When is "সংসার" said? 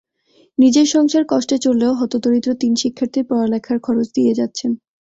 0.87-1.23